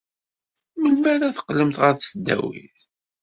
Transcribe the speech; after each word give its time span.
Melmi 0.79 1.07
ara 1.13 1.35
teqqlemt 1.35 1.79
ɣer 1.83 1.93
tesdawit? 1.95 2.79